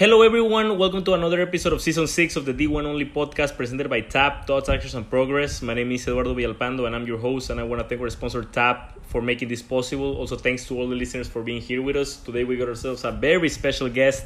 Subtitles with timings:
[0.00, 0.78] Hello, everyone.
[0.78, 4.46] Welcome to another episode of season six of the D1 Only podcast presented by TAP,
[4.46, 5.60] Thoughts, Actions, and Progress.
[5.60, 7.50] My name is Eduardo Villalpando, and I'm your host.
[7.50, 10.16] And I want to thank our sponsor, TAP, for making this possible.
[10.16, 12.16] Also, thanks to all the listeners for being here with us.
[12.16, 14.24] Today, we got ourselves a very special guest,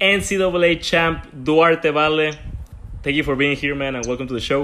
[0.00, 2.34] NCAA champ Duarte Vale.
[3.04, 4.62] Thank you for being here, man, and welcome to the show.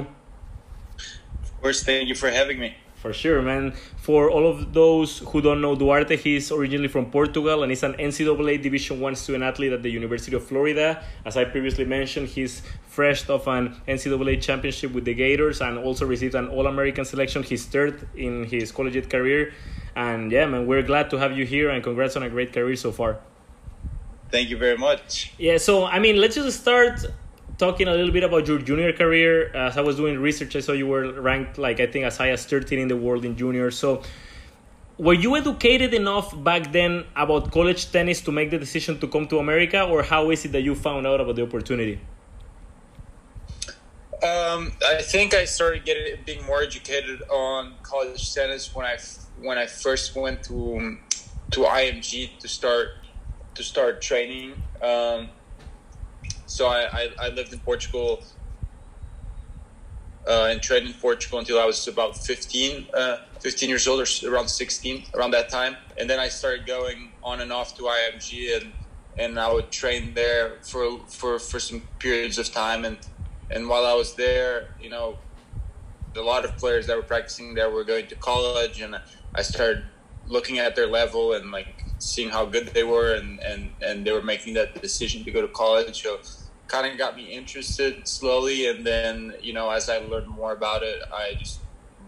[1.45, 2.75] Of course, thank you for having me.
[3.01, 3.73] For sure, man.
[3.97, 7.95] For all of those who don't know Duarte, he's originally from Portugal and he's an
[7.95, 11.03] NCAA Division One student athlete at the University of Florida.
[11.25, 16.05] As I previously mentioned, he's fresh off an NCAA championship with the Gators and also
[16.05, 19.55] received an All-American selection, his third in his collegiate career.
[19.97, 22.77] And yeah, man, we're glad to have you here and congrats on a great career
[22.77, 23.19] so far.
[24.31, 25.33] Thank you very much.
[25.39, 27.01] Yeah, so I mean, let's just start
[27.61, 29.55] talking a little bit about your junior career.
[29.55, 32.31] As I was doing research, I saw you were ranked like I think as high
[32.31, 33.71] as 13 in the world in junior.
[33.71, 34.03] So,
[34.99, 39.27] were you educated enough back then about college tennis to make the decision to come
[39.29, 42.01] to America, or how is it that you found out about the opportunity?
[44.23, 48.97] Um, I think I started getting being more educated on college tennis when I
[49.41, 50.99] when I first went to
[51.53, 52.89] to IMG to start
[53.55, 54.53] to start training.
[54.83, 55.31] Um,
[56.51, 58.25] so I, I, I lived in Portugal
[60.27, 64.29] uh, and trained in Portugal until I was about 15, uh, 15 years old or
[64.29, 65.77] around 16, around that time.
[65.97, 68.73] And then I started going on and off to IMG and,
[69.17, 72.85] and I would train there for, for, for some periods of time.
[72.85, 72.99] And,
[73.49, 75.19] and while I was there, you know,
[76.17, 79.01] a lot of players that were practicing there were going to college and
[79.37, 79.85] I started
[80.27, 84.11] looking at their level and like seeing how good they were and, and, and they
[84.11, 86.03] were making that decision to go to college.
[86.03, 86.19] So
[86.71, 88.69] kind of got me interested slowly.
[88.69, 91.61] And then, you know, as I learned more about it, I just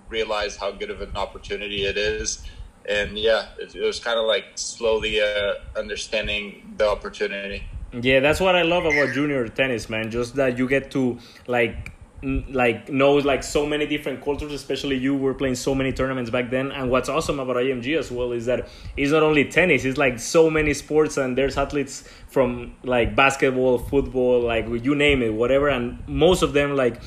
[0.09, 2.45] realized how good of an opportunity it is.
[2.89, 7.64] And yeah, it, it was kind of like slowly uh, understanding the opportunity.
[7.92, 10.11] Yeah, that's what I love about junior tennis, man.
[10.11, 11.92] Just that you get to like
[12.23, 16.51] like knows like so many different cultures especially you were playing so many tournaments back
[16.51, 16.71] then.
[16.71, 20.21] And what's awesome about img as well is that it's not only tennis it's like
[20.21, 25.69] so many sports and there's athletes from like basketball football like you name it whatever.
[25.69, 27.03] And most of them like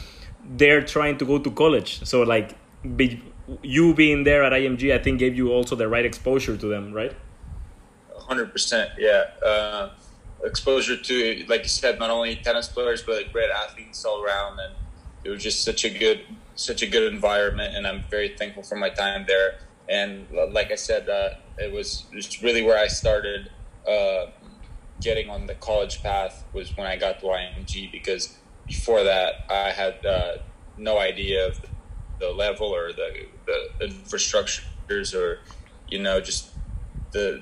[0.58, 2.04] they're trying to go to college.
[2.06, 2.58] So like
[2.98, 3.24] be,
[3.62, 6.94] you being there at img i think gave you also the right exposure to them
[6.94, 7.16] right?
[8.28, 9.26] 100% yeah.
[9.46, 9.90] Uh,
[10.44, 14.60] exposure to like you said not only tennis players but like great athletes all around.
[14.60, 14.74] And
[15.26, 16.22] it was just such a good
[16.56, 19.56] such a good environment, and I'm very thankful for my time there.
[19.90, 23.50] And like I said, uh, it was just really where I started
[23.88, 24.28] uh,
[25.02, 28.38] getting on the college path was when I got to IMG because
[28.68, 30.38] before that I had uh,
[30.78, 31.60] no idea of
[32.20, 35.40] the level or the the infrastructures or
[35.90, 36.52] you know just
[37.12, 37.42] the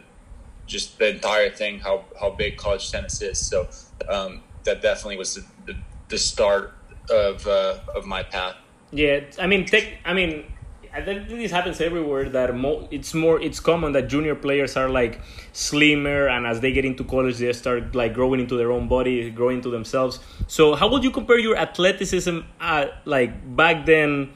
[0.65, 3.37] just the entire thing how how big college tennis is.
[3.37, 3.67] So
[4.09, 5.77] um, that definitely was the, the,
[6.07, 6.73] the start
[7.09, 8.55] of uh, of my path.
[8.91, 10.45] Yeah, I mean, tech, I mean,
[10.93, 12.29] I think this happens everywhere.
[12.29, 15.19] That mo- it's more, it's common that junior players are like
[15.51, 19.31] slimmer, and as they get into college, they start like growing into their own body,
[19.31, 20.19] growing to themselves.
[20.47, 24.29] So, how would you compare your athleticism, uh, like back then,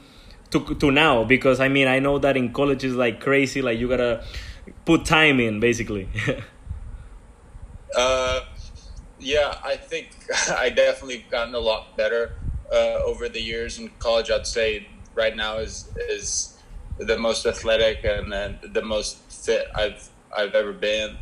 [0.50, 1.24] to to now?
[1.24, 3.62] Because I mean, I know that in college is like crazy.
[3.62, 4.24] Like you gotta
[4.86, 6.10] put time in, basically.
[7.96, 8.40] uh,
[9.20, 10.10] yeah, I think
[10.50, 12.34] I definitely gotten a lot better
[12.72, 14.30] uh, over the years in college.
[14.32, 16.58] I'd say right now is is
[16.98, 21.18] the most athletic and the most fit I've I've ever been.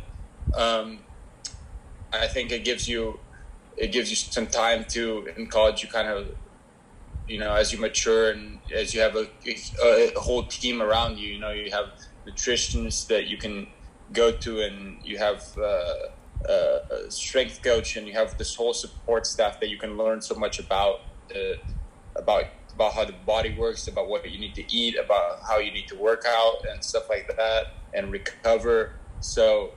[0.54, 1.00] Um,
[2.12, 3.20] I think it gives you
[3.76, 5.82] it gives you some time to in college.
[5.82, 6.28] You kind of
[7.28, 9.26] you know as you mature and as you have a,
[9.82, 11.28] a, whole team around you.
[11.28, 11.90] You know you have
[12.26, 13.68] nutritionists that you can
[14.12, 15.42] go to, and you have.
[15.58, 15.94] Uh,
[16.48, 20.34] uh, strength coach and you have this whole support staff that you can learn so
[20.34, 21.00] much about
[21.34, 21.56] uh,
[22.14, 22.44] about
[22.76, 25.88] about how the body works, about what you need to eat, about how you need
[25.88, 28.92] to work out and stuff like that, and recover.
[29.20, 29.72] So,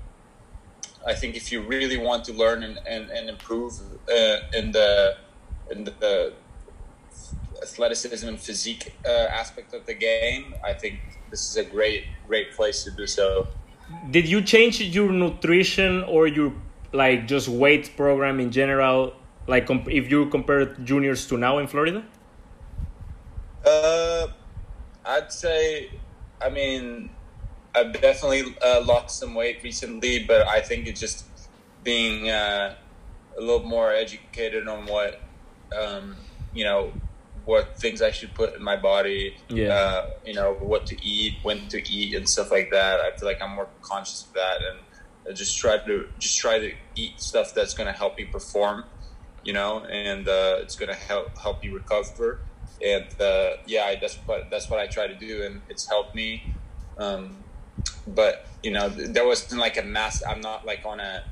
[1.08, 3.80] I think if you really want to learn and, and, and improve
[4.10, 5.16] uh, in the
[5.72, 6.34] in the
[7.62, 12.52] athleticism and physique uh, aspect of the game, I think this is a great great
[12.52, 13.48] place to do so.
[14.12, 16.52] Did you change your nutrition or your
[16.92, 19.14] like just weight program in general
[19.50, 22.06] like if you compare juniors to now in Florida?
[23.66, 24.28] Uh,
[25.06, 25.92] I'd say,
[26.42, 27.10] I mean,
[27.76, 31.26] I've definitely uh, lost some weight recently, but I think it's just
[31.84, 32.76] being uh,
[33.38, 35.22] a little more educated on what,
[35.78, 36.16] um,
[36.54, 36.94] you know,
[37.46, 39.36] what things I should put in my body.
[39.50, 39.74] Yeah.
[39.74, 43.00] Uh, you know, what to eat, when to eat, and stuff like that.
[43.00, 44.80] I feel like I'm more conscious of that, and
[45.28, 48.84] I just try to just try to eat stuff that's going to help me perform,
[49.50, 52.42] you know, and uh, it's going to help help you recover.
[52.86, 56.54] And uh, yeah, that's what that's what I try to do, and it's helped me.
[57.00, 57.44] Um,
[58.06, 60.22] but you know, there wasn't like a mass.
[60.24, 61.24] I'm not like on a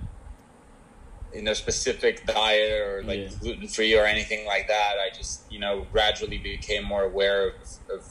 [1.31, 3.29] you know specific diet or like yeah.
[3.39, 4.93] gluten free or anything like that.
[4.97, 7.53] I just you know gradually became more aware of,
[7.91, 8.03] of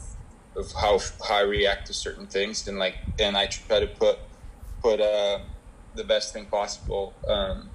[0.55, 4.19] of how how I react to certain things and like and I try to put
[4.81, 5.39] put uh,
[5.95, 7.69] the best thing possible um,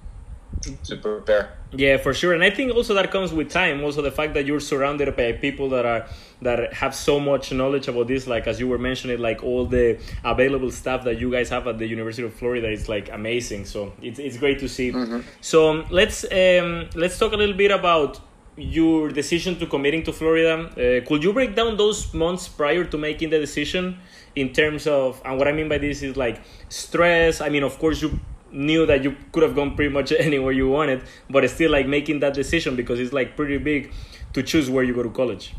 [0.84, 1.56] to prepare.
[1.72, 3.82] Yeah, for sure, and I think also that comes with time.
[3.82, 6.06] Also, the fact that you're surrounded by people that are
[6.42, 9.98] that have so much knowledge about this, like as you were mentioning, like all the
[10.24, 13.64] available stuff that you guys have at the University of Florida is like amazing.
[13.64, 14.92] So it's it's great to see.
[14.92, 15.20] Mm-hmm.
[15.40, 18.20] So um, let's um, let's talk a little bit about
[18.56, 20.68] your decision to committing to Florida.
[20.72, 23.98] Uh, could you break down those months prior to making the decision
[24.34, 27.40] in terms of, and what I mean by this is like stress.
[27.40, 28.18] I mean, of course, you
[28.52, 31.86] knew that you could have gone pretty much anywhere you wanted, but it's still like
[31.86, 33.92] making that decision because it's like pretty big
[34.34, 35.54] to choose where you go to college.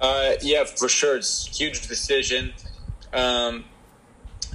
[0.00, 2.54] Uh, yeah, for sure, it's huge decision.
[3.12, 3.64] Um,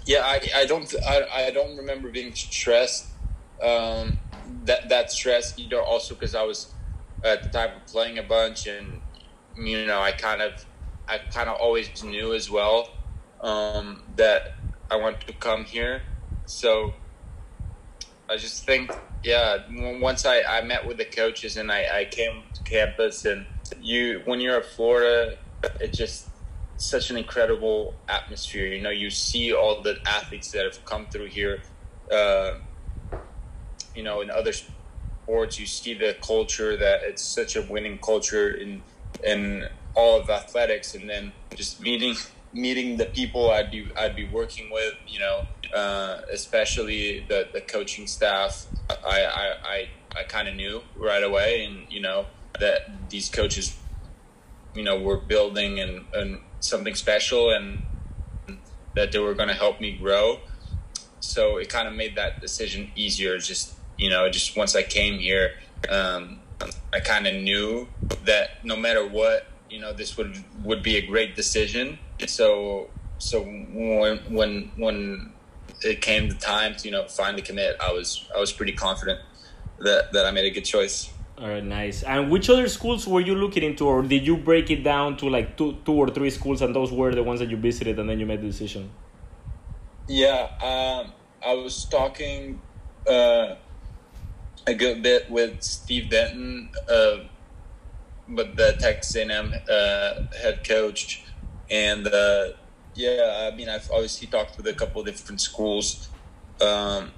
[0.05, 3.07] yeah, I, I don't I, I don't remember being stressed.
[3.61, 4.19] Um,
[4.65, 6.73] that that stress either also because I was
[7.23, 9.01] at the time playing a bunch and
[9.57, 10.65] you know I kind of
[11.07, 12.89] I kind of always knew as well
[13.41, 14.55] um, that
[14.89, 16.01] I wanted to come here
[16.45, 16.93] so
[18.29, 18.91] I just think,
[19.23, 19.59] yeah,
[19.99, 23.45] once I, I met with the coaches and I, I came to campus and
[23.81, 25.37] you, when you're at Florida,
[25.79, 26.27] it's just
[26.77, 28.67] such an incredible atmosphere.
[28.67, 31.61] You know, you see all the athletes that have come through here.
[32.11, 32.55] Uh,
[33.95, 38.51] you know, in other sports, you see the culture that it's such a winning culture
[38.51, 38.81] in
[39.23, 42.15] in all of athletics, and then just meeting
[42.55, 47.61] meeting the people I'd be I'd be working with, you know, uh, especially the, the
[47.61, 48.65] coaching staff.
[48.89, 52.25] I I, I, I kind of knew right away, and you know
[52.59, 53.77] that these coaches,
[54.73, 57.83] you know, were building and, and something special, and
[58.95, 60.39] that they were going to help me grow.
[61.19, 63.37] So it kind of made that decision easier.
[63.37, 65.55] Just you know, just once I came here,
[65.89, 66.39] um,
[66.93, 67.89] I kind of knew
[68.23, 70.33] that no matter what, you know, this would
[70.63, 75.31] would be a great decision so so when when when
[75.81, 79.19] it came the time to you know finally commit, I was I was pretty confident
[79.79, 81.11] that that I made a good choice.
[81.37, 82.03] All right, nice.
[82.03, 85.29] And which other schools were you looking into, or did you break it down to
[85.29, 88.09] like two two or three schools, and those were the ones that you visited, and
[88.09, 88.89] then you made the decision?
[90.07, 91.11] Yeah, um,
[91.45, 92.61] I was talking
[93.09, 93.55] uh,
[94.65, 97.17] a good bit with Steve Denton, uh,
[98.27, 101.23] but the Texas A&M uh, head coach
[101.69, 102.49] and uh,
[102.95, 106.09] yeah, I mean, I've obviously talked with a couple of different schools,
[106.61, 107.11] um,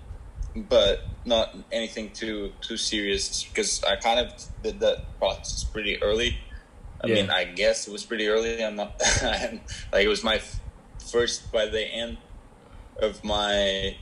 [0.55, 4.33] but not anything too too serious because I kind of
[4.63, 6.39] did that process pretty early.
[7.03, 7.15] I yeah.
[7.15, 8.63] mean, I guess it was pretty early.
[8.63, 8.99] I'm not
[9.91, 10.41] like it was my
[11.11, 12.17] first by the end
[12.99, 13.97] of my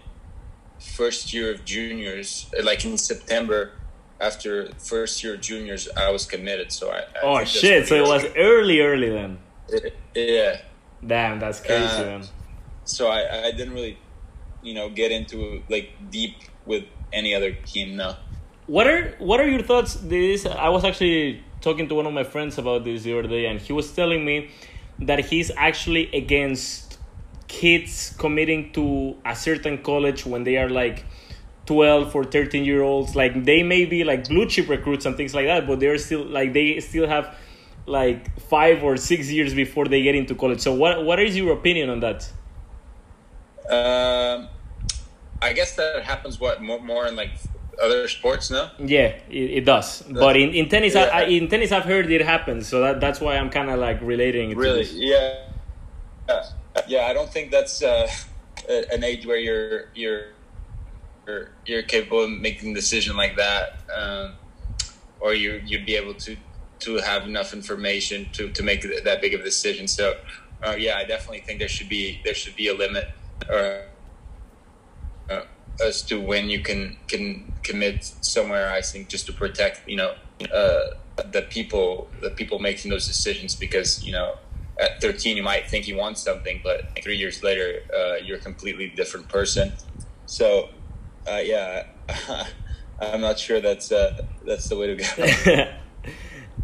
[0.79, 3.71] first year of juniors, like in September.
[4.19, 6.71] After first year juniors, I was committed.
[6.71, 6.99] So I.
[6.99, 7.87] I oh shit!
[7.87, 9.39] So it was early, early then.
[10.15, 10.61] Yeah.
[11.05, 12.23] Damn, that's crazy, uh, man.
[12.85, 13.97] So I, I didn't really,
[14.63, 17.97] you know, get into like deep with any other team.
[17.97, 18.15] No.
[18.67, 19.95] What are What are your thoughts?
[19.95, 23.45] This I was actually talking to one of my friends about this the other day,
[23.47, 24.49] and he was telling me
[24.99, 26.97] that he's actually against
[27.47, 31.05] kids committing to a certain college when they are like
[31.65, 35.33] 12 or 13 year olds like they may be like blue chip recruits and things
[35.33, 37.35] like that but they're still like they still have
[37.85, 40.59] like five or six years before they get into college.
[40.59, 42.31] So what what is your opinion on that?
[43.69, 44.47] Um,
[45.41, 47.31] I guess that happens what more, more in like
[47.81, 48.69] other sports, no?
[48.79, 50.03] Yeah, it, it does.
[50.03, 51.09] but in, in tennis, yeah.
[51.13, 52.67] I, in tennis, I've heard it happens.
[52.67, 54.55] So that that's why I'm kind of like relating.
[54.55, 54.85] really?
[54.91, 55.45] Yeah.
[56.27, 56.43] yeah.
[56.87, 57.05] Yeah.
[57.05, 58.07] I don't think that's uh,
[58.69, 60.25] an age where you're you're
[61.27, 64.33] you're, you're capable of making a decision like that, um,
[65.19, 66.35] or you you'd be able to
[66.79, 69.87] to have enough information to, to make that big of a decision.
[69.87, 70.17] So,
[70.61, 73.09] uh, yeah, I definitely think there should be there should be a limit
[73.49, 73.79] uh,
[75.29, 75.41] uh,
[75.83, 78.71] as to when you can can commit somewhere.
[78.71, 80.15] I think just to protect you know
[80.53, 80.79] uh,
[81.31, 84.37] the people the people making those decisions because you know
[84.79, 88.41] at 13 you might think you want something, but three years later uh, you're a
[88.41, 89.71] completely different person.
[90.25, 90.69] So,
[91.27, 91.87] uh, yeah.
[92.99, 95.71] I'm not sure that's that's the way to go.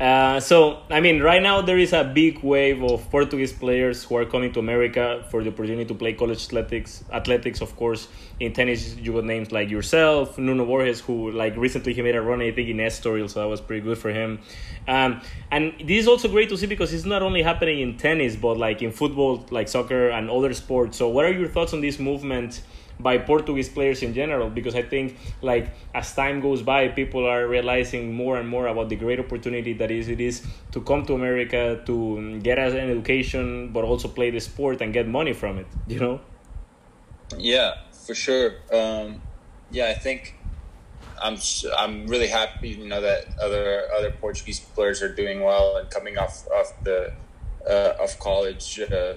[0.01, 4.17] Uh, so, I mean, right now there is a big wave of Portuguese players who
[4.17, 7.03] are coming to America for the opportunity to play college athletics.
[7.11, 8.07] Athletics, of course,
[8.39, 12.21] in tennis, you got names like yourself, Nuno Borges, who like recently he made a
[12.21, 14.39] run, I think, in Estoril, so that was pretty good for him.
[14.87, 18.35] Um, and this is also great to see because it's not only happening in tennis,
[18.35, 20.97] but like in football, like soccer, and other sports.
[20.97, 22.63] So, what are your thoughts on this movement?
[23.01, 27.47] By Portuguese players in general because I think like as time goes by people are
[27.47, 31.13] realizing more and more about the great opportunity that is it is to come to
[31.13, 35.67] America to get an education but also play the sport and get money from it
[35.87, 36.21] you know?
[37.37, 38.55] Yeah for sure.
[38.73, 39.21] Um,
[39.71, 40.35] yeah I think
[41.21, 41.37] I'm
[41.77, 46.17] I'm really happy you know that other other Portuguese players are doing well and coming
[46.17, 47.13] off off the
[47.69, 49.15] uh, of college uh,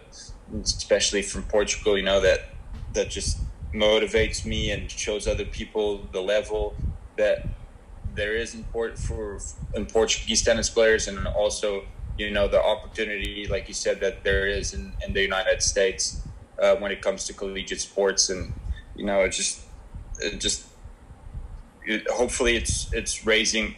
[0.62, 2.40] especially from Portugal you know that
[2.92, 3.38] that just
[3.74, 6.74] motivates me and shows other people the level
[7.16, 7.46] that
[8.14, 9.40] there is important for
[9.74, 11.84] in Portuguese tennis players and also
[12.16, 16.22] you know the opportunity like you said that there is in, in the United States
[16.58, 18.30] uh, when it comes to collegiate sports.
[18.30, 18.52] And
[18.94, 19.62] you know it just
[20.20, 20.66] it just
[21.84, 23.74] it, hopefully it's it's raising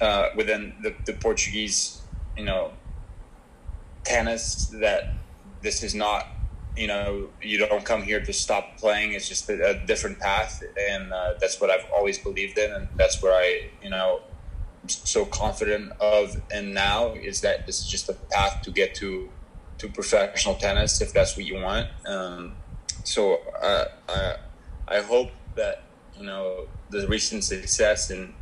[0.00, 2.02] uh, within the, the Portuguese
[2.36, 2.72] you know
[4.04, 5.14] tennis that
[5.60, 6.26] this is not
[6.76, 9.12] you know, you don't come here to stop playing.
[9.12, 12.88] It's just a, a different path, and uh, that's what I've always believed in, and
[12.96, 14.20] that's where I, you know,
[14.86, 16.40] so confident of.
[16.50, 19.28] And now is that this is just a path to get to
[19.78, 21.88] to professional tennis if that's what you want.
[22.06, 22.56] Um,
[23.04, 24.36] so uh, I
[24.88, 25.82] I hope that
[26.18, 28.32] you know the recent success and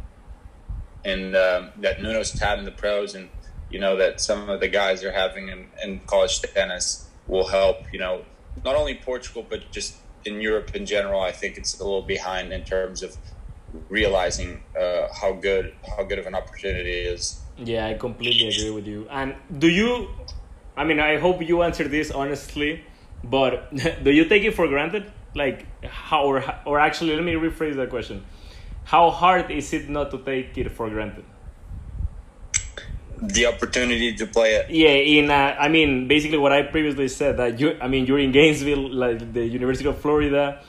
[1.04, 3.28] and um, that Nuno's had in the pros, and
[3.70, 7.78] you know that some of the guys are having in, in college tennis will help.
[7.92, 8.24] You know,
[8.64, 9.94] not only Portugal but just
[10.24, 11.20] in Europe in general.
[11.20, 13.16] I think it's a little behind in terms of
[13.88, 17.40] realizing uh, how good how good of an opportunity it is.
[17.56, 19.06] Yeah, I completely agree with you.
[19.10, 20.08] And do you?
[20.76, 22.84] I mean, I hope you answer this honestly,
[23.22, 25.10] but do you take it for granted?
[25.34, 28.24] Like how or or actually, let me rephrase that question.
[28.84, 31.24] How hard is it not to take it for granted?
[33.22, 34.70] The opportunity to play it.
[34.70, 38.18] Yeah, in uh, I mean, basically what I previously said that you, I mean, you're
[38.18, 40.62] in Gainesville, like the University of Florida,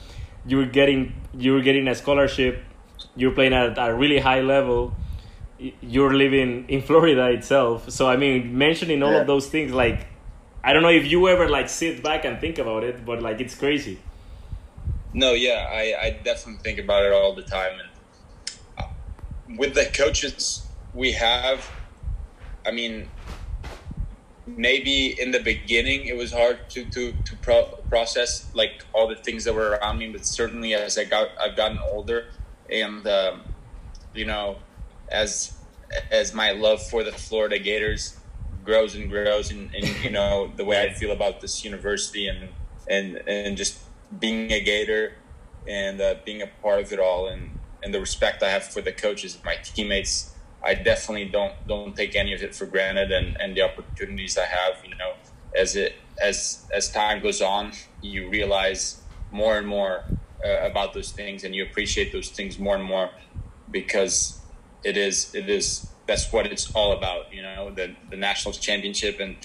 [0.46, 2.64] you're getting you're getting a scholarship,
[3.16, 4.94] you're playing at a really high level,
[5.82, 7.90] you're living in Florida itself.
[7.90, 9.22] So I mean, mentioning all yeah.
[9.22, 10.08] of those things, like
[10.64, 13.40] I don't know if you ever like sit back and think about it, but like
[13.40, 14.00] it's crazy.
[15.14, 17.90] No, yeah, I I definitely think about it all the time, and
[18.78, 18.88] uh,
[19.58, 21.70] with the coaches we have
[22.66, 23.10] I mean,
[24.46, 29.16] maybe in the beginning it was hard to to to pro- process like all the
[29.16, 32.26] things that were around me, but certainly as I got I've gotten older,
[32.70, 33.42] and um,
[34.14, 34.58] you know,
[35.12, 35.58] as
[36.12, 38.18] as my love for the Florida Gators
[38.64, 42.50] grows and grows, and, and you know the way I feel about this university and
[42.88, 43.80] and and just
[44.20, 45.14] being a Gator
[45.68, 47.52] and uh, being a part of it all, and
[47.84, 50.31] and the respect I have for the coaches, and my teammates
[50.64, 54.46] I definitely don't don't take any of it for granted, and and the opportunities I
[54.46, 55.14] have, you know,
[55.56, 59.02] as it as as time goes on, you realize
[59.32, 60.04] more and more
[60.46, 63.10] uh, about those things, and you appreciate those things more and more
[63.72, 64.40] because
[64.84, 69.20] it is it is that's what it's all about, you know, the the national championship
[69.20, 69.38] and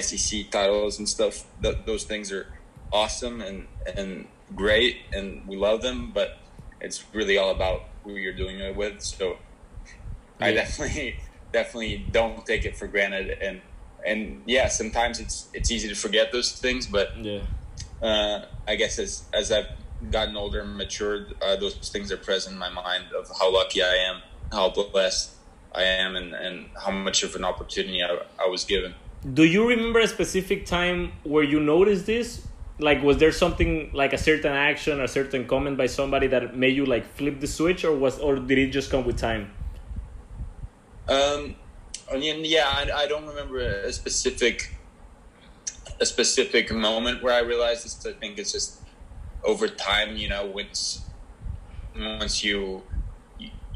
[0.00, 1.44] SEC titles and stuff.
[1.62, 2.46] Th- those things are
[2.92, 6.38] awesome and and great, and we love them, but
[6.80, 9.02] it's really all about who you're doing it with.
[9.02, 9.38] So
[10.44, 10.50] yeah.
[10.50, 11.16] I definitely
[11.52, 13.38] definitely don't take it for granted.
[13.42, 13.60] And
[14.04, 17.40] and yeah sometimes it's it's easy to forget those things but yeah.
[18.02, 19.68] uh, I guess as as I've
[20.10, 23.82] gotten older and matured uh, those things are present in my mind of how lucky
[23.82, 25.34] I am how blessed
[25.74, 28.94] I am and and how much of an opportunity I, I was given.
[29.32, 32.46] Do you remember a specific time where you noticed this?
[32.78, 36.74] Like was there something like a certain action a certain comment by somebody that made
[36.74, 39.52] you like flip the switch or was or did it just come with time
[41.08, 41.56] um,
[42.12, 44.76] I mean, yeah, I, I don't remember a specific
[46.00, 48.04] a specific moment where I realized this.
[48.06, 48.82] I think it's just
[49.44, 51.08] over time, you know, once
[51.96, 52.82] once you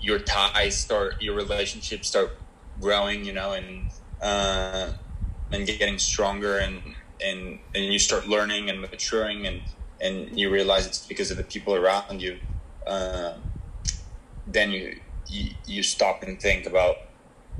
[0.00, 2.36] your ties start, your relationships start
[2.80, 3.90] growing, you know, and
[4.20, 4.92] uh,
[5.52, 6.80] and getting stronger, and
[7.24, 9.62] and and you start learning and maturing, and
[10.00, 12.38] and you realize it's because of the people around you.
[12.86, 13.34] Uh,
[14.46, 16.96] then you, you you stop and think about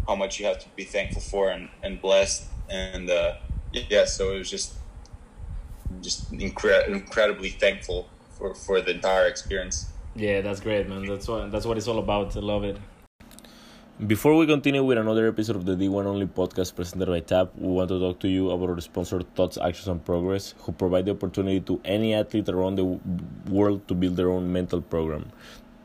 [0.07, 2.45] how much you have to be thankful for and, and blessed.
[2.69, 3.35] And uh,
[3.73, 4.75] yeah, so it was just
[6.01, 9.91] just incre- incredibly thankful for, for the entire experience.
[10.15, 11.07] Yeah, that's great, man.
[11.07, 12.37] That's what that's what it's all about.
[12.37, 12.79] I love it.
[14.07, 17.69] Before we continue with another episode of the D1 Only podcast presented by TAP, we
[17.69, 21.13] want to talk to you about our sponsor Thoughts, Actions, and Progress, who provide the
[21.13, 22.85] opportunity to any athlete around the
[23.51, 25.33] world to build their own mental program.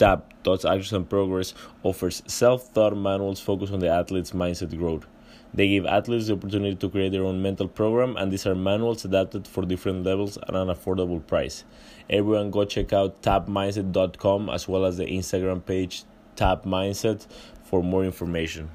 [0.02, 1.54] TAP, Thoughts, Actions, and Progress
[1.84, 5.06] offers self thought manuals focused on the athlete's mindset growth.
[5.54, 9.06] They give athletes the opportunity to create their own mental program, and these are manuals
[9.06, 11.66] adapted for different levels at an affordable price.
[12.10, 16.04] Everyone go check out tapmindset.com as well as the Instagram page
[16.36, 17.28] Tap Mindset
[17.64, 18.72] for more information.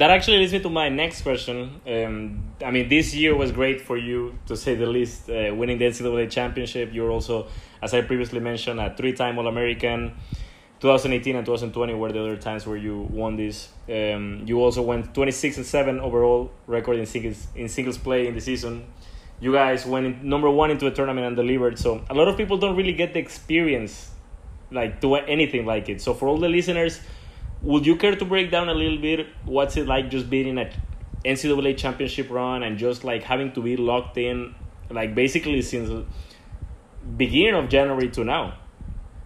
[0.00, 1.78] That actually leads me to my next question.
[1.86, 5.76] Um, I mean, this year was great for you, to say the least, uh, winning
[5.76, 6.88] the NCAA championship.
[6.94, 7.48] You're also,
[7.82, 10.14] as I previously mentioned, a three time All American.
[10.80, 13.68] 2018 and 2020 were the other times where you won this.
[13.90, 18.34] Um, you also went 26 and 7 overall record in singles in singles play in
[18.34, 18.86] the season.
[19.38, 21.78] You guys went number one into a tournament and delivered.
[21.78, 24.12] So a lot of people don't really get the experience,
[24.70, 26.00] like do anything like it.
[26.00, 27.02] So for all the listeners
[27.62, 30.58] would you care to break down a little bit what's it like just being in
[30.58, 30.70] a
[31.24, 34.54] NCAA championship run and just like having to be locked in,
[34.90, 36.06] like basically since
[37.16, 38.54] beginning of January to now?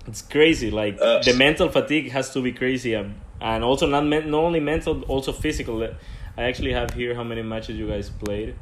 [0.07, 0.71] It's crazy.
[0.71, 4.61] Like uh, the mental fatigue has to be crazy, um, and also not not only
[4.61, 5.83] mental, also physical.
[6.37, 8.55] I actually have here how many matches you guys played.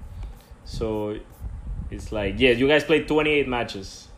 [0.65, 1.19] So
[1.91, 4.09] it's like yeah, you guys played twenty eight matches.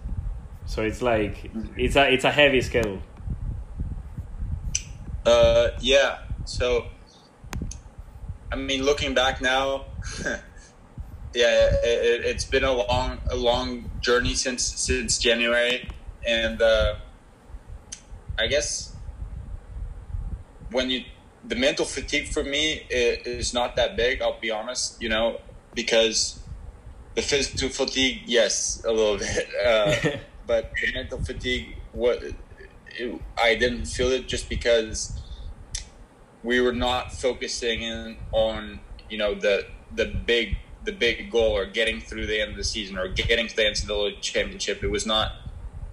[0.67, 3.01] So it's like it's a it's a heavy schedule.
[5.25, 6.19] Uh, yeah.
[6.45, 6.87] So,
[8.53, 9.87] I mean, looking back now,
[11.35, 15.89] yeah, it, has been a long, a long journey since since January,
[16.27, 16.97] and uh,
[18.39, 18.95] I guess
[20.71, 21.05] when you
[21.47, 24.23] the mental fatigue for me is not that big.
[24.23, 25.41] I'll be honest, you know,
[25.75, 26.41] because
[27.15, 32.23] the physical fatigue, yes, a little bit, uh, but the mental fatigue, what
[32.97, 35.21] it, I didn't feel it just because
[36.43, 41.65] we were not focusing in on you know the the big the big goal or
[41.67, 44.85] getting through the end of the season or getting to the NCAA championship.
[44.85, 45.33] It was not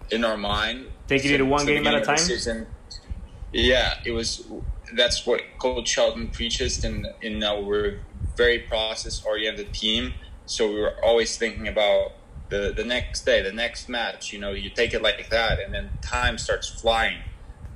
[0.10, 0.88] in our mind.
[1.08, 2.18] Taking it one game at a time.
[2.18, 2.68] Season.
[3.54, 4.46] Yeah, it was.
[4.94, 7.98] That's what Coach Shelton preaches, and know we're a
[8.36, 10.14] very process oriented team.
[10.46, 12.12] So we were always thinking about
[12.52, 14.32] the the next day, the next match.
[14.32, 17.18] You know, you take it like that, and then time starts flying.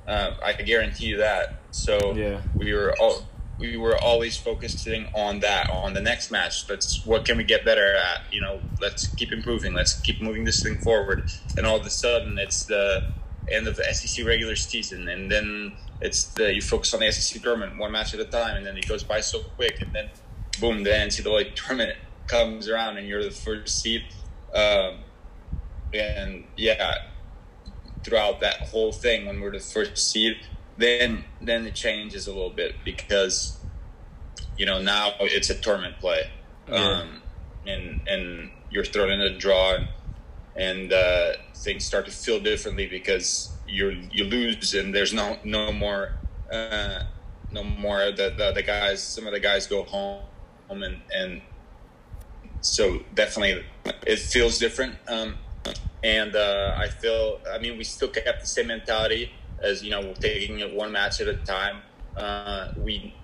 [0.06, 1.62] Uh, I guarantee you that.
[1.72, 2.40] So yeah.
[2.54, 3.24] we were all
[3.58, 6.68] we were always focusing on that on the next match.
[6.68, 8.22] Let's what can we get better at?
[8.30, 9.74] You know, let's keep improving.
[9.74, 11.28] Let's keep moving this thing forward.
[11.56, 13.12] And all of a sudden, it's the
[13.50, 17.42] end of the SEC regular season, and then it's the you focus on the SEC
[17.42, 20.10] tournament one match at a time, and then it goes by so quick, and then
[20.60, 24.04] boom, the NCAA tournament comes around, and you're the first seed.
[24.56, 24.98] Um,
[25.92, 26.94] and yeah,
[28.02, 30.36] throughout that whole thing when we're the first seed,
[30.78, 33.58] then then it changes a little bit because
[34.56, 36.30] you know now it's a tournament play,
[36.68, 37.22] um,
[37.66, 39.88] and and you're thrown in a draw, and,
[40.56, 45.72] and uh, things start to feel differently because you you lose and there's no no
[45.72, 46.14] more
[46.52, 47.02] uh,
[47.50, 50.22] no more the, the, the guys some of the guys go home
[50.70, 51.42] and and
[52.66, 53.64] so definitely
[54.06, 54.96] it feels different.
[55.08, 55.36] Um,
[56.02, 60.12] and uh, I feel, I mean, we still kept the same mentality as you know,
[60.14, 61.82] taking it one match at a time.
[62.16, 63.14] Uh, we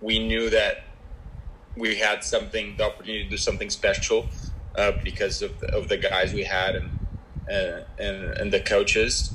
[0.00, 0.84] we knew that
[1.76, 4.26] we had something, the opportunity to do something special
[4.76, 6.98] uh, because of the, of the guys we had and,
[7.50, 9.34] uh, and and the coaches.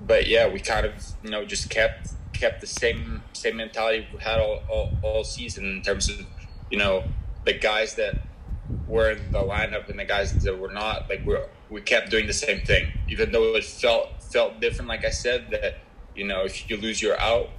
[0.00, 0.92] But yeah, we kind of
[1.22, 5.64] you know just kept kept the same same mentality we had all, all, all season
[5.64, 6.24] in terms of
[6.70, 7.04] you know
[7.44, 8.20] the guys that
[8.88, 12.26] were in the lineup and the guys that were not like we're we kept doing
[12.26, 14.88] the same thing, even though it felt felt different.
[14.88, 15.78] Like I said, that
[16.14, 17.50] you know, if you lose, you're out.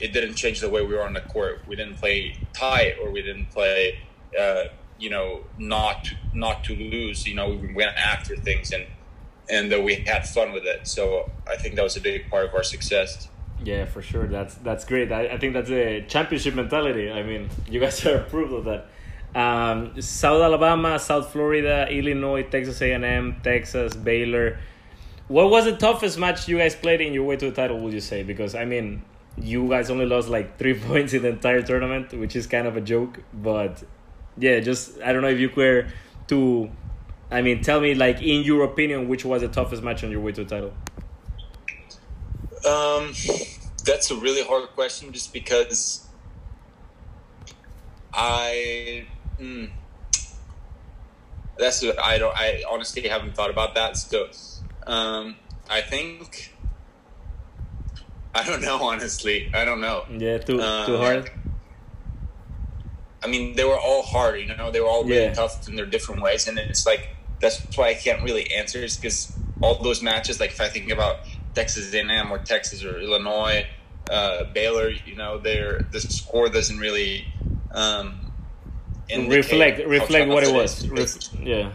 [0.00, 1.62] It didn't change the way we were on the court.
[1.68, 3.98] We didn't play tight, or we didn't play,
[4.38, 4.64] uh,
[4.98, 7.26] you know, not not to lose.
[7.26, 8.86] You know, we went after things and
[9.50, 10.86] and that we had fun with it.
[10.86, 13.28] So I think that was a big part of our success.
[13.62, 14.26] Yeah, for sure.
[14.26, 15.12] That's that's great.
[15.12, 17.10] I, I think that's a championship mentality.
[17.10, 18.88] I mean, you guys are proof of that
[19.34, 24.58] um, South Alabama, South Florida, Illinois, Texas A&M, Texas, Baylor.
[25.28, 27.78] What was the toughest match you guys played in your way to the title?
[27.80, 28.22] Would you say?
[28.22, 29.02] Because I mean,
[29.38, 32.76] you guys only lost like three points in the entire tournament, which is kind of
[32.76, 33.20] a joke.
[33.32, 33.82] But
[34.36, 35.86] yeah, just I don't know if you were
[36.28, 36.70] to,
[37.30, 40.20] I mean, tell me like in your opinion, which was the toughest match on your
[40.20, 40.72] way to the title?
[42.64, 43.12] Um,
[43.84, 46.06] that's a really hard question, just because
[48.12, 49.06] I
[49.40, 49.70] Mm.
[51.58, 52.36] That's I don't.
[52.36, 53.96] I honestly haven't thought about that.
[53.96, 54.28] So,
[54.86, 55.36] um,
[55.70, 56.52] I think
[58.34, 59.50] I don't know, honestly.
[59.54, 60.04] I don't know.
[60.10, 61.30] Yeah, too Uh, too hard.
[63.22, 64.40] I mean, they were all hard.
[64.40, 65.34] You know, they were all really Yeah.
[65.34, 68.78] tough in their different ways, and it's like that's why I can't really answer.
[68.82, 71.20] Is because all those matches, like if I think about
[71.54, 73.66] Texas A&M or Texas or Illinois,
[74.10, 77.26] uh, Baylor, you know, they're the score doesn't really
[77.72, 78.21] um,
[79.10, 80.88] reflect reflect what it it was.
[80.88, 81.72] Ref- yeah.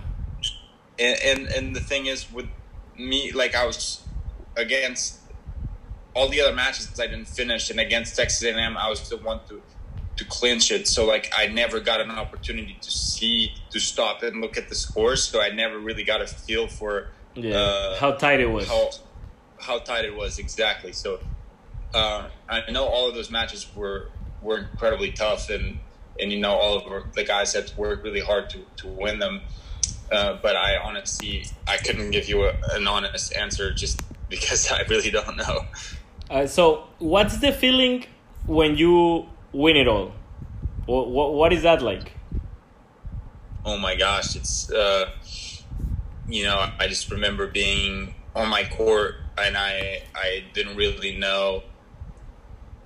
[1.00, 2.48] and, and and the thing is with
[2.98, 4.02] me like i was
[4.56, 5.20] against
[6.16, 9.40] all the other matches i didn't finish and against texas a&m i was the one
[9.48, 9.62] to
[10.16, 14.42] to clinch it so like i never got an opportunity to see to stop and
[14.42, 17.54] look at the scores so i never really got a feel for Yeah.
[17.56, 18.68] uh, How tight it was.
[18.68, 18.90] how
[19.60, 20.92] how tight it was exactly.
[20.94, 21.20] So
[21.94, 24.10] uh, I know all of those matches were
[24.42, 25.80] were incredibly tough, and
[26.20, 29.20] and you know all of the guys had to work really hard to to win
[29.20, 29.42] them.
[30.12, 34.82] Uh, but I honestly I couldn't give you a, an honest answer just because I
[34.84, 35.66] really don't know.
[36.30, 38.06] Uh, so, what's the feeling
[38.46, 40.12] when you win it all?
[40.86, 42.12] What, what, what is that like?
[43.66, 45.12] Oh my gosh, it's uh,
[46.28, 51.64] you know I just remember being on my court and I I didn't really know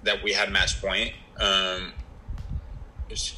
[0.04, 1.94] that we had match point um,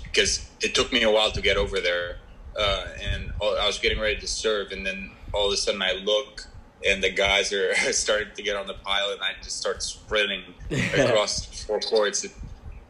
[0.03, 2.17] because it took me a while to get over there
[2.57, 5.93] uh, and I was getting ready to serve and then all of a sudden I
[5.93, 6.47] look
[6.85, 10.43] and the guys are starting to get on the pile and I just start sprinting
[10.97, 12.23] across four courts.
[12.23, 12.33] And,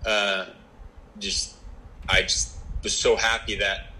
[0.06, 0.46] uh,
[1.20, 1.56] just
[2.10, 3.94] I just was so happy that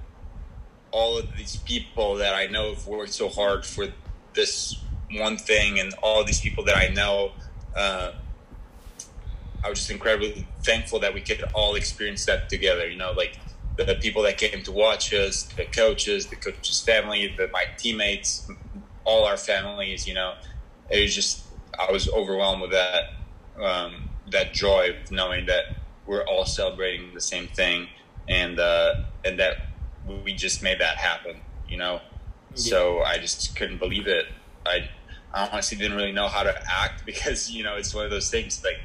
[0.92, 3.88] all of these people that I know have worked so hard for
[4.34, 4.80] this
[5.12, 7.32] one thing, and all these people that I know,
[7.76, 8.12] uh,
[9.64, 12.88] I was just incredibly thankful that we could all experience that together.
[12.90, 13.38] You know, like
[13.78, 17.66] the, the people that came to watch us, the coaches, the coaches' family, the, my
[17.78, 18.50] teammates,
[19.06, 20.08] all our families.
[20.08, 20.36] You know,
[20.90, 21.46] it was just
[21.78, 23.14] I was overwhelmed with that
[23.62, 27.88] um, that joy of knowing that we're all celebrating the same thing,
[28.28, 29.68] and uh, and that
[30.24, 31.38] we just made that happen.
[31.68, 32.02] You know,
[32.56, 34.26] so I just couldn't believe it.
[34.66, 34.90] I,
[35.34, 38.30] I honestly didn't really know how to act because you know it's one of those
[38.30, 38.80] things like,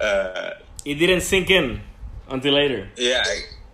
[0.00, 0.50] uh,
[0.84, 1.80] It didn't sink in
[2.28, 2.88] until later.
[2.96, 3.24] yeah,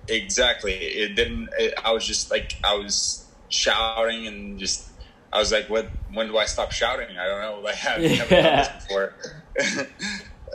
[0.09, 0.73] exactly.
[0.75, 1.49] It didn't.
[1.59, 4.89] It, I was just like I was shouting and just
[5.33, 5.89] I was like, what?
[6.13, 7.17] When do I stop shouting?
[7.19, 7.61] I don't know.
[7.65, 9.15] Like I've never done this before.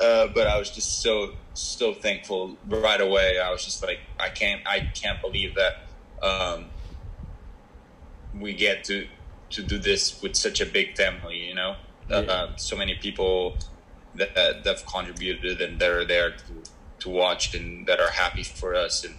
[0.02, 3.40] uh, but I was just so so thankful right away.
[3.40, 5.74] I was just like, I can't I can't believe that
[6.26, 6.66] um,
[8.40, 9.08] we get to
[9.52, 11.38] to do this with such a big family.
[11.48, 11.76] You know,
[12.10, 12.18] Yeah.
[12.18, 13.58] uh, so many people
[14.16, 16.44] that have contributed and that are there to
[17.00, 19.16] to watch and that are happy for us and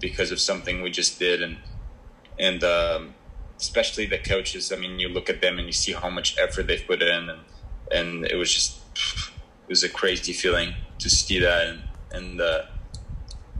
[0.00, 1.58] because of something we just did and
[2.38, 3.14] and um,
[3.62, 4.72] especially the coaches.
[4.72, 7.30] I mean, you look at them and you see how much effort they've put in,
[7.30, 7.40] and
[7.90, 11.80] and it was just it was a crazy feeling to see that, and
[12.12, 12.62] and uh,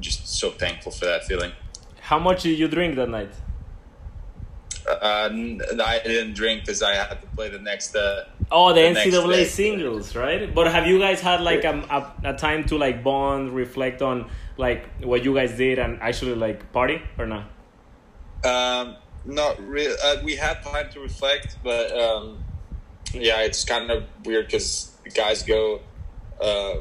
[0.01, 1.53] just so thankful for that feeling.
[2.01, 3.33] How much did you drink that night?
[4.89, 7.95] Uh, I didn't drink because I had to play the next.
[7.95, 10.55] Uh, Oh, the, The NCAA singles, right?
[10.55, 14.31] But have you guys had like a, a, a time to like bond, reflect on
[14.57, 17.45] like what you guys did, and actually like party or not?
[18.45, 19.95] Um, not really.
[20.05, 22.45] Uh, we had time to reflect, but um,
[23.13, 25.81] yeah, it's kind of weird because the guys go
[26.41, 26.75] uh,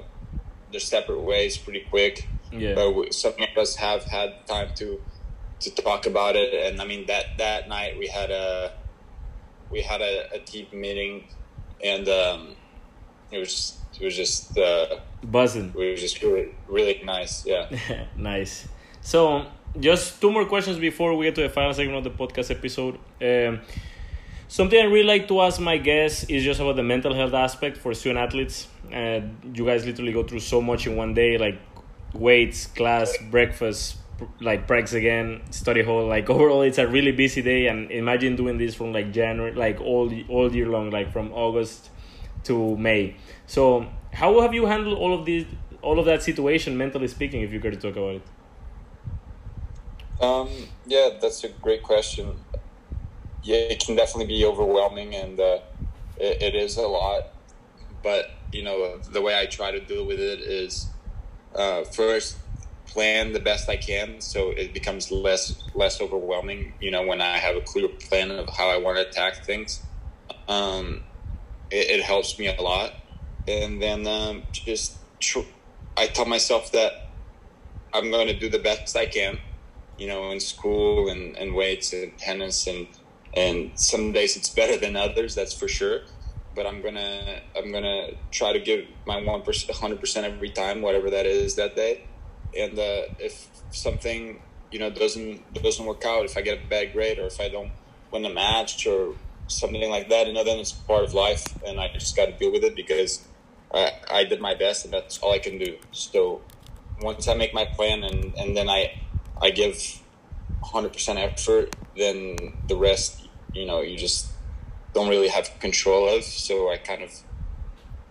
[0.72, 2.28] their separate ways pretty quick.
[2.52, 2.76] Yeah.
[2.76, 5.02] But we, some of us have had time to
[5.62, 8.74] to talk about it, and I mean that that night we had a
[9.70, 11.28] we had a, a team meeting,
[11.84, 12.56] and um,
[13.32, 15.74] it was just, it was just uh, Buzzing.
[15.78, 17.46] it was just really really nice.
[17.46, 17.70] Yeah.
[18.18, 18.68] nice.
[19.02, 19.46] So,
[19.80, 23.00] just two more questions before we get to the final segment of the podcast episode.
[23.22, 23.62] Um,
[24.48, 27.78] something I really like to ask my guests is just about the mental health aspect
[27.78, 28.68] for student athletes.
[28.94, 29.22] Uh,
[29.54, 31.60] you guys literally go through so much in one day, like
[32.14, 33.98] weights, class, breakfast,
[34.40, 36.08] like breaks again, study hall.
[36.08, 37.68] Like overall, it's a really busy day.
[37.68, 41.90] And imagine doing this from like January, like all all year long, like from August
[42.46, 43.16] to May.
[43.46, 45.46] So, how have you handled all of this,
[45.82, 47.42] all of that situation, mentally speaking?
[47.42, 48.24] If you to talk about it.
[50.22, 50.50] Um,
[50.86, 52.36] yeah, that's a great question.
[53.44, 55.60] Yeah, it can definitely be overwhelming, and uh,
[56.18, 57.30] it, it is a lot.
[58.04, 60.88] But you know, the way I try to deal with it is
[61.56, 62.38] uh, first
[62.94, 66.76] plan the best I can, so it becomes less less overwhelming.
[66.82, 69.86] You know, when I have a clear plan of how I want to attack things,
[70.48, 71.06] um,
[71.72, 72.94] it, it helps me a lot.
[73.48, 75.50] And then um, just tr-
[75.98, 76.94] I tell myself that
[77.94, 79.40] I'm going to do the best I can
[79.98, 82.88] you know, in school and, and weights and tennis and
[83.36, 86.02] and some days it's better than others, that's for sure.
[86.56, 90.82] but I'm gonna I'm gonna try to give my one percent, hundred percent every time,
[90.82, 92.08] whatever that is that day.
[92.58, 96.94] And uh, if something you know doesn't doesn't work out, if I get a bad
[96.94, 97.72] grade or if I don't
[98.12, 99.16] win the match or
[99.48, 102.32] something like that, you know, then it's part of life, and I just got to
[102.32, 103.28] deal with it because
[103.74, 105.78] I I did my best, and that's all I can do.
[105.92, 106.42] So
[107.02, 109.02] once I make my plan and and then I
[109.42, 110.02] I give
[110.64, 112.38] hundred percent effort, then
[112.68, 114.28] the rest, you know, you just
[114.94, 116.24] don't really have control of.
[116.24, 117.12] So I kind of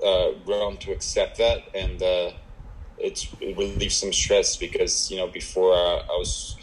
[0.05, 2.33] uh, grown to accept that, and uh,
[3.01, 6.57] it relieves some stress because you know before uh, I was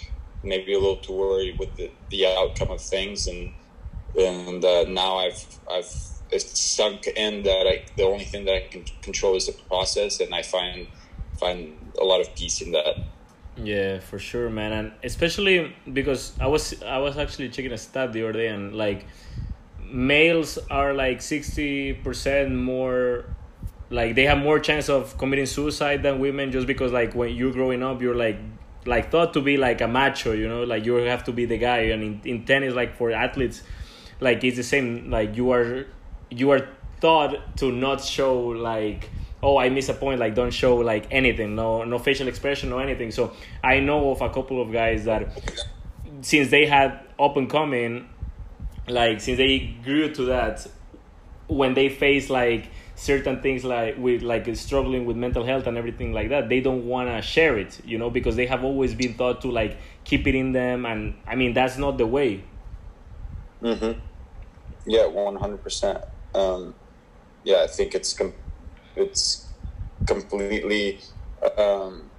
[0.43, 3.52] maybe a little too worried with the, the outcome of things, and
[4.17, 5.91] and uh, now I've I've
[6.30, 10.19] it's sunk in that I, the only thing that I can control is the process,
[10.19, 10.88] and I find
[11.39, 12.97] find a lot of peace in that.
[13.56, 18.13] Yeah, for sure, man, and especially because I was I was actually checking a stat
[18.13, 19.06] the other day, and like
[19.89, 23.26] males are like 60% more
[23.89, 27.54] like they have more chance of committing suicide than women just because like when you're
[27.54, 28.38] growing up you're like
[28.88, 30.63] like thought to be like a macho you know?
[30.63, 31.80] Like you have to be the guy.
[31.80, 33.62] And in, in tennis like for athletes
[34.19, 35.12] like it's the same.
[35.12, 35.86] Like you are
[36.30, 36.67] you are
[37.00, 39.10] thought to not show like
[39.43, 40.19] oh i miss a point.
[40.19, 41.56] Like don't show like anything.
[41.56, 43.12] No no facial expression or anything.
[43.12, 45.30] So i know of a couple of guys that
[46.21, 48.10] since they had up and coming
[48.88, 50.65] like since they grew to that
[51.47, 56.13] when they face like certain things like with like struggling with mental health and everything
[56.13, 59.13] like that they don't want to share it you know because they have always been
[59.13, 62.43] taught to like keep it in them and i mean that's not the way.
[63.62, 63.99] Mm-hmm.
[64.88, 66.73] Yeah 100% um
[67.43, 68.33] yeah i think it's com-
[68.95, 69.47] it's
[70.07, 70.99] completely
[71.57, 72.10] um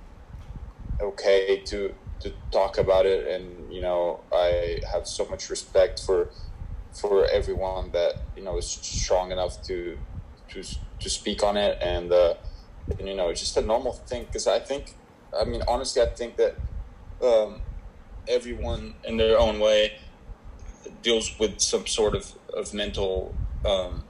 [1.00, 6.30] okay to to talk about it and you know i have so much respect for
[6.92, 9.98] for everyone that you know is strong enough to
[10.50, 10.62] to
[11.00, 12.34] to speak on it and, uh,
[12.98, 14.94] and you know it's just a normal thing because I think
[15.38, 16.56] I mean honestly I think that
[17.22, 17.60] um,
[18.28, 19.98] everyone in their own way
[21.02, 23.34] deals with some sort of of mental
[23.64, 24.04] um,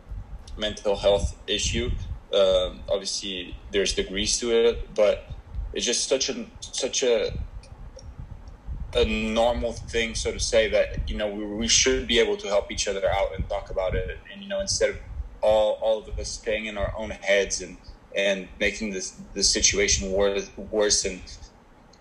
[0.56, 1.90] mental health issue.
[2.32, 5.30] Um, obviously, there's degrees to it, but
[5.72, 7.32] it's just such a such a
[8.94, 12.48] a normal thing, so to say, that you know we, we should be able to
[12.48, 14.96] help each other out and talk about it, and you know instead of
[15.40, 17.76] all all of us staying in our own heads and
[18.16, 21.20] and making this the situation worse worse and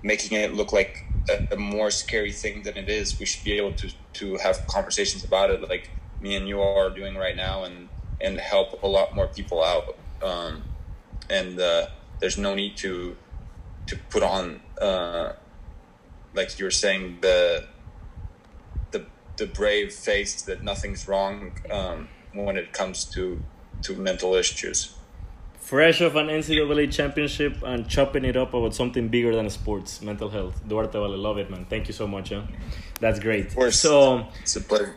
[0.04, 3.20] making it look like a, a, more scary thing than it is.
[3.20, 5.90] We should be able to to have conversations about it, like
[6.22, 7.90] me and you are doing right now, and
[8.22, 9.98] and help a lot more people out.
[10.22, 10.64] Um,
[11.30, 11.88] and uh,
[12.20, 13.16] there's no need to
[13.88, 14.62] to put on.
[14.80, 15.34] Uh,
[16.34, 17.66] like you were saying, the
[18.92, 19.06] the
[19.38, 22.10] the brave face that nothing's wrong um,
[22.46, 23.42] when it comes to
[23.84, 24.94] to mental issues.
[25.60, 30.30] Fresh off an NCAA championship and chopping it up about something bigger than sports, mental
[30.30, 30.62] health.
[30.66, 31.66] Duarte Vale, love it, man.
[31.66, 32.30] Thank you so much.
[32.30, 32.44] Huh?
[33.02, 33.52] That's great.
[33.72, 34.96] So it's a pleasure.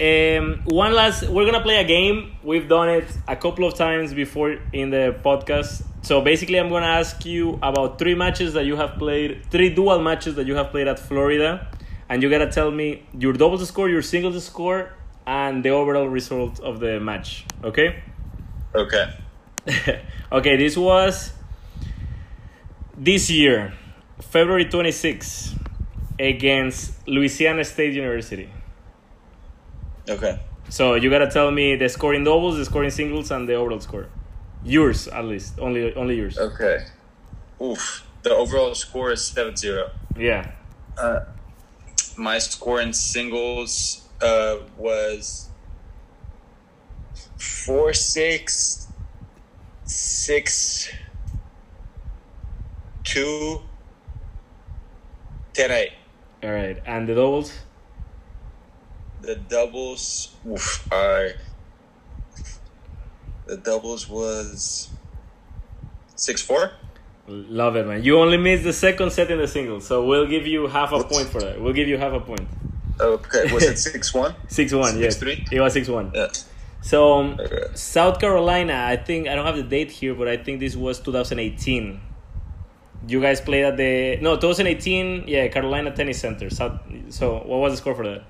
[0.00, 2.32] Um, one last, we're gonna play a game.
[2.42, 5.84] We've done it a couple of times before in the podcast.
[6.02, 10.00] So basically, I'm gonna ask you about three matches that you have played, three dual
[10.00, 11.68] matches that you have played at Florida,
[12.08, 14.94] and you gotta tell me your doubles score, your singles score,
[15.26, 17.46] and the overall result of the match.
[17.62, 18.02] Okay.
[18.74, 19.14] Okay.
[20.32, 20.56] okay.
[20.56, 21.32] This was
[22.96, 23.72] this year,
[24.20, 25.54] February 26,
[26.18, 28.50] against Louisiana State University.
[30.08, 30.38] Okay.
[30.68, 33.54] So you gotta tell me the score in doubles, the score in singles, and the
[33.54, 34.08] overall score.
[34.64, 35.58] Yours, at least.
[35.58, 36.38] Only, only yours.
[36.38, 36.86] Okay.
[37.62, 38.06] Oof.
[38.22, 39.90] The overall score is 7-0.
[40.16, 40.52] Yeah.
[40.96, 41.20] Uh,
[42.16, 45.50] my score in singles uh, was
[47.36, 48.88] four six
[49.84, 50.90] six
[53.04, 53.60] two
[55.52, 55.92] ten eight.
[56.42, 57.52] All right, and the doubles.
[59.20, 61.32] The doubles, oof, I.
[63.46, 64.90] The doubles was
[66.16, 66.72] six four.
[67.26, 68.04] Love it, man.
[68.04, 71.02] You only missed the second set in the singles, so we'll give you half a
[71.02, 71.60] point for that.
[71.60, 72.46] We'll give you half a point.
[73.00, 74.34] Okay, was it six one?
[74.48, 75.16] Six one, yes.
[75.16, 75.44] three.
[75.50, 76.12] It was six one.
[76.14, 76.28] Yeah.
[76.82, 77.64] So um, Okay.
[77.74, 81.00] South Carolina, I think I don't have the date here, but I think this was
[81.00, 82.00] 2018.
[83.06, 86.50] You guys played at the no 2018, yeah, Carolina Tennis Center.
[86.50, 88.24] South, so what was the score for that?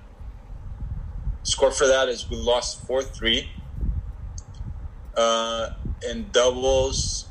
[1.43, 3.51] Score for that is we lost four three.
[5.17, 5.71] Uh,
[6.09, 7.27] in doubles,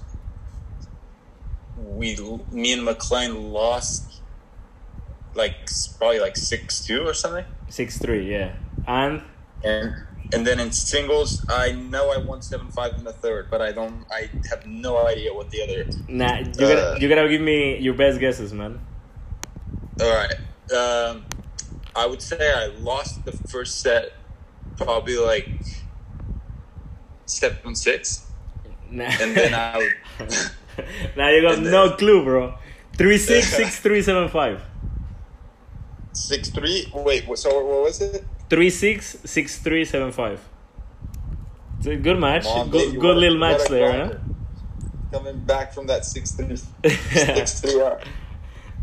[1.77, 2.15] we
[2.51, 4.12] me and McClain lost
[5.35, 5.55] like
[5.97, 7.45] probably like six two or something.
[7.69, 8.53] Six three, yeah.
[8.87, 9.21] And
[9.63, 9.95] And
[10.33, 13.71] and then in singles, I know I won seven five in the third, but I
[13.71, 14.03] don't.
[14.11, 15.85] I have no idea what the other.
[16.07, 18.79] Nah, you gotta Uh, you gotta give me your best guesses, man.
[20.01, 20.33] All right.
[20.73, 21.25] Um,
[21.95, 24.13] I would say I lost the first set,
[24.77, 25.47] probably like
[27.25, 28.25] seven six,
[28.89, 29.03] Nah.
[29.21, 29.89] and then I.
[31.15, 32.55] Now you got then- no clue, bro.
[32.97, 34.61] Three six six three seven five.
[36.13, 36.87] Six three.
[36.93, 37.25] Wait.
[37.37, 38.23] So what was it?
[38.49, 40.39] Three six six three seven five.
[41.79, 42.45] It's a good match.
[42.45, 44.13] On, good good little match there, huh?
[45.11, 46.55] Coming back from that six three.
[46.85, 47.81] six three.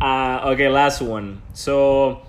[0.00, 1.42] Uh, okay, last one.
[1.52, 2.22] So,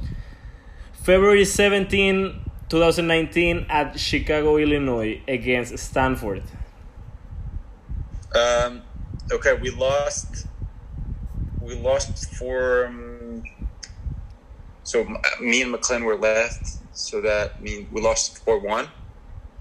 [0.92, 6.44] February 17, 2019, at Chicago, Illinois, against Stanford.
[8.36, 8.82] Um.
[9.32, 10.48] Okay, we lost.
[11.60, 12.88] We lost for.
[12.88, 13.11] Um,
[14.92, 15.06] so
[15.40, 16.80] me and McClain were left.
[16.92, 18.90] So that means we lost four one.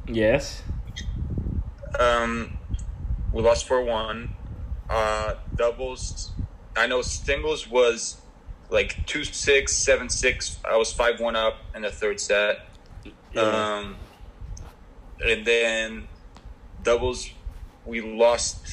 [0.09, 0.61] Yes.
[2.01, 2.59] Um,
[3.33, 4.35] we lost four one.
[4.89, 6.33] Uh, doubles.
[6.77, 8.21] I know singles was
[8.71, 10.59] like two six seven six.
[10.69, 12.67] I was five one up in the third set.
[13.37, 13.95] Um,
[15.25, 16.09] and then
[16.83, 17.31] doubles,
[17.87, 18.67] we lost.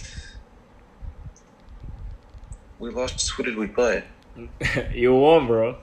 [2.80, 3.30] We lost.
[3.34, 4.06] Who did we play?
[4.92, 5.78] you won, bro.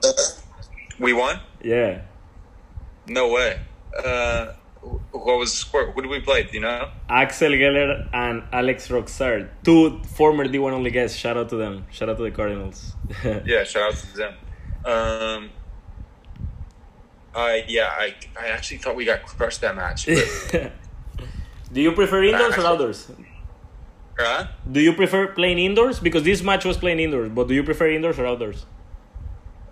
[0.99, 1.39] We won.
[1.61, 2.01] Yeah.
[3.07, 3.59] No way.
[4.03, 4.53] Uh,
[5.11, 5.91] what was the score?
[5.91, 6.43] Who did we play?
[6.43, 6.89] Do you know?
[7.09, 11.17] Axel Geller and Alex Rotsaert, two former D1 only guests.
[11.17, 11.85] Shout out to them.
[11.91, 12.93] Shout out to the Cardinals.
[13.45, 14.33] Yeah, shout out to them.
[14.85, 15.49] Um,
[17.35, 20.05] I yeah, I I actually thought we got crushed that match.
[21.73, 23.11] Do you prefer indoors or outdoors?
[24.17, 24.47] huh?
[24.71, 25.99] Do you prefer playing indoors?
[25.99, 28.65] Because this match was playing indoors, but do you prefer indoors or outdoors?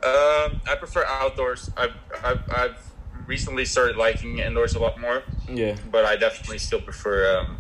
[0.06, 1.70] Um, I prefer outdoors.
[1.78, 2.92] I've, I've I've
[3.28, 5.76] recently started liking indoors a lot more, Yeah.
[5.92, 7.58] but I definitely still prefer um,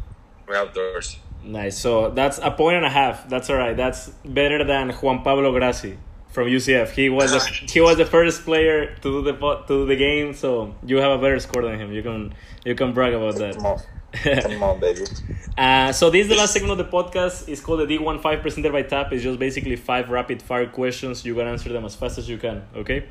[0.53, 1.17] outdoors.
[1.43, 1.77] Nice.
[1.77, 3.29] So that's a point and a half.
[3.29, 3.75] That's all right.
[3.75, 5.97] That's better than Juan Pablo Grassi
[6.33, 6.89] from UCF.
[6.89, 7.39] He was the,
[7.73, 10.33] he was the first player to do the to do the game.
[10.33, 11.91] So you have a better score than him.
[11.93, 12.33] You can
[12.65, 13.81] you can brag about Come on,
[14.25, 14.43] that.
[14.43, 15.05] come on, baby.
[15.57, 17.47] uh, so this is the last segment of the podcast.
[17.47, 19.13] It's called the D15 presented by TAP.
[19.13, 21.23] It's just basically five rapid fire questions.
[21.25, 22.63] You can answer them as fast as you can.
[22.75, 23.05] Okay.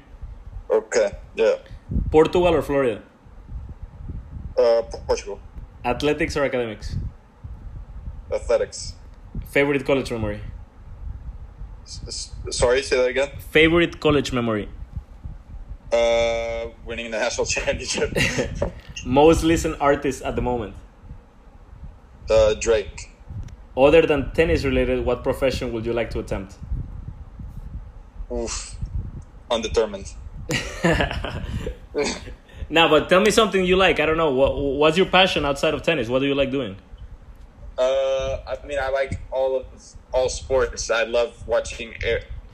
[0.71, 1.57] Okay, yeah.
[2.11, 3.03] Portugal or Florida?
[4.57, 5.39] Uh, Portugal
[5.85, 6.97] Athletics or academics?
[8.33, 8.95] athletics.
[9.49, 10.41] Favorite college memory?
[11.85, 13.31] S- sorry, say that again.
[13.51, 14.69] Favorite college memory?
[15.93, 18.13] Uh, winning the national championship.
[19.05, 20.75] Most listened artist at the moment?
[22.31, 23.11] uh, Drake.
[23.77, 26.55] Other than tennis related, what profession would you like to attempt?
[28.33, 28.77] Oof,
[29.51, 30.13] undetermined.
[32.71, 34.01] now, but tell me something you like.
[34.01, 34.31] I don't know.
[34.31, 36.09] What, what's your passion outside of tennis?
[36.09, 36.77] What do you like doing?
[37.77, 39.67] Uh, I mean, I like all of
[40.13, 40.91] all sports.
[40.91, 41.95] I love watching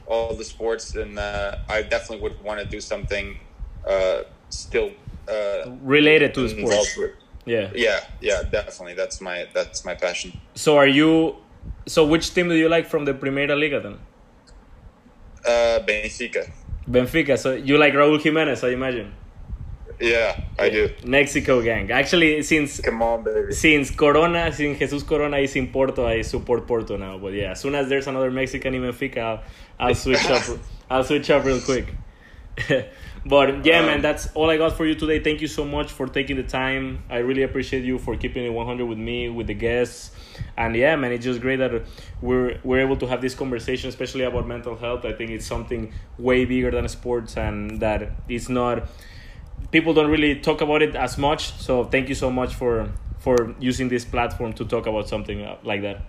[0.07, 3.39] all the sports, and uh, I definitely would want to do something
[3.87, 4.91] uh, still
[5.29, 6.97] uh, Related to sports.
[6.97, 7.13] with.
[7.45, 7.71] Yeah.
[7.75, 8.95] Yeah, yeah, definitely.
[8.95, 10.39] That's my that's my passion.
[10.55, 11.37] So are you?
[11.87, 13.99] So which team do you like from the Primera Liga then?
[15.45, 16.51] Uh, Benfica.
[16.89, 17.39] Benfica.
[17.39, 19.15] So you like Raúl Jiménez, I imagine.
[20.01, 20.91] Yeah, I do.
[21.05, 21.91] Mexico gang.
[21.91, 23.53] Actually, since Come on, baby.
[23.53, 27.19] since Corona, since Jesus Corona is in Porto, I support Porto now.
[27.19, 29.43] But yeah, as soon as there's another Mexican in Benfica, I'll,
[29.79, 30.43] I'll switch up.
[30.91, 31.95] I'll switch up real quick.
[33.27, 35.21] but yeah, um, man, that's all I got for you today.
[35.21, 37.03] Thank you so much for taking the time.
[37.11, 40.13] I really appreciate you for keeping it 100 with me, with the guests.
[40.57, 41.83] And yeah, man, it's just great that
[42.21, 45.05] we're we're able to have this conversation, especially about mental health.
[45.05, 48.89] I think it's something way bigger than sports, and that it's not
[49.71, 51.53] people don't really talk about it as much.
[51.55, 55.57] So thank you so much for for using this platform to talk about something uh,
[55.63, 56.03] like that.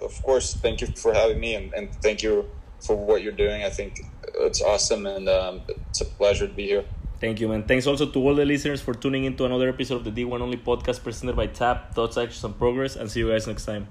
[0.00, 2.48] Of course, thank you for having me, and, and thank you
[2.80, 3.64] for what you're doing.
[3.64, 4.00] I think
[4.34, 6.84] it's awesome, and um, it's a pleasure to be here.
[7.20, 7.64] Thank you, man.
[7.64, 10.56] Thanks also to all the listeners for tuning into another episode of the D1 Only
[10.56, 13.88] podcast presented by TAP, Thoughts, Actions, and Progress, and see you guys next time.